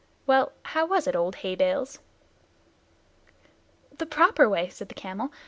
Well, 0.25 0.53
how 0.63 0.87
was 0.87 1.05
it, 1.05 1.15
old 1.15 1.35
Hay 1.45 1.53
bales?" 1.53 1.99
"The 3.99 4.07
proper 4.07 4.49
way," 4.49 4.67
said 4.69 4.89
the 4.89 4.95
camel. 4.95 5.29